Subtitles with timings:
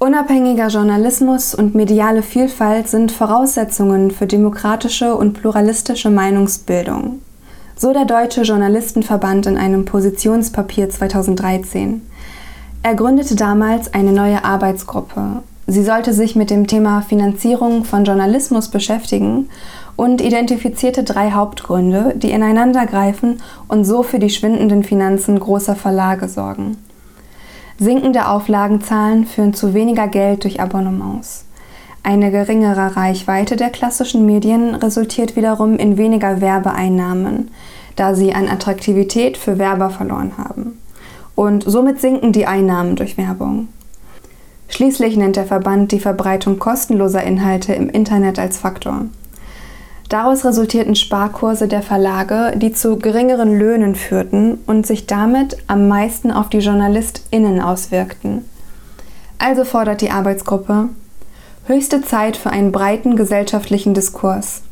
[0.00, 7.20] Unabhängiger Journalismus und mediale Vielfalt sind Voraussetzungen für demokratische und pluralistische Meinungsbildung.
[7.74, 12.02] So der Deutsche Journalistenverband in einem Positionspapier 2013.
[12.84, 15.42] Er gründete damals eine neue Arbeitsgruppe.
[15.66, 19.48] Sie sollte sich mit dem Thema Finanzierung von Journalismus beschäftigen
[19.96, 26.76] und identifizierte drei Hauptgründe, die ineinandergreifen und so für die schwindenden Finanzen großer Verlage sorgen.
[27.80, 31.44] Sinkende Auflagenzahlen führen zu weniger Geld durch Abonnements.
[32.02, 37.52] Eine geringere Reichweite der klassischen Medien resultiert wiederum in weniger Werbeeinnahmen,
[37.94, 40.78] da sie an Attraktivität für Werber verloren haben.
[41.36, 43.68] Und somit sinken die Einnahmen durch Werbung.
[44.68, 49.02] Schließlich nennt der Verband die Verbreitung kostenloser Inhalte im Internet als Faktor.
[50.08, 56.30] Daraus resultierten Sparkurse der Verlage, die zu geringeren Löhnen führten und sich damit am meisten
[56.30, 58.44] auf die JournalistInnen auswirkten.
[59.38, 60.88] Also fordert die Arbeitsgruppe
[61.66, 64.62] höchste Zeit für einen breiten gesellschaftlichen Diskurs.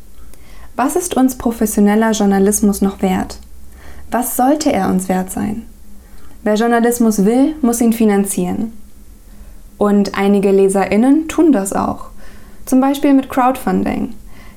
[0.75, 3.39] Was ist uns professioneller Journalismus noch wert?
[4.09, 5.67] Was sollte er uns wert sein?
[6.43, 8.73] Wer Journalismus will, muss ihn finanzieren.
[9.77, 12.09] Und einige LeserInnen tun das auch.
[12.65, 14.13] Zum Beispiel mit Crowdfunding.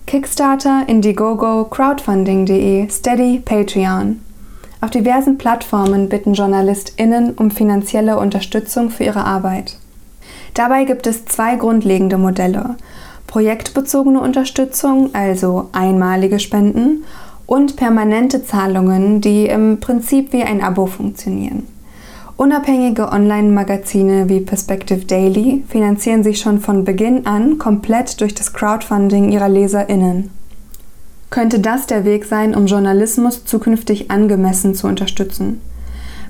[0.07, 4.21] Kickstarter, Indiegogo, Crowdfunding.de, Steady, Patreon.
[4.81, 9.79] Auf diversen Plattformen bitten JournalistInnen um finanzielle Unterstützung für ihre Arbeit.
[10.55, 12.77] Dabei gibt es zwei grundlegende Modelle.
[13.27, 17.05] Projektbezogene Unterstützung, also einmalige Spenden,
[17.47, 21.67] und permanente Zahlungen, die im Prinzip wie ein Abo funktionieren.
[22.41, 29.31] Unabhängige Online-Magazine wie Perspective Daily finanzieren sich schon von Beginn an komplett durch das Crowdfunding
[29.31, 30.31] ihrer LeserInnen.
[31.29, 35.61] Könnte das der Weg sein, um Journalismus zukünftig angemessen zu unterstützen?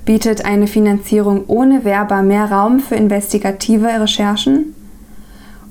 [0.04, 4.74] Bietet eine Finanzierung ohne Werber mehr Raum für investigative Recherchen?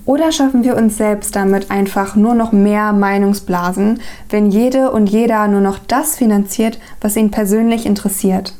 [0.05, 5.49] Oder schaffen wir uns selbst damit einfach nur noch mehr Meinungsblasen, wenn jede und jeder
[5.49, 8.53] nur noch das finanziert, was ihn persönlich interessiert?